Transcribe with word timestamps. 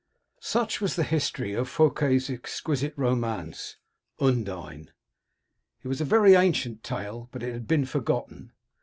Such 0.39 0.81
was 0.81 0.95
the 0.95 1.03
history 1.03 1.53
of 1.53 1.69
Fouque's 1.69 2.27
exquisite 2.27 2.95
romance. 2.97 3.77
Undine. 4.19 4.89
It 5.83 5.87
was 5.87 6.01
a 6.01 6.05
very 6.05 6.33
ancient 6.33 6.83
tale, 6.83 7.29
but 7.31 7.43
it 7.43 7.53
had 7.53 7.67
been 7.67 7.85
forgotten. 7.85 8.51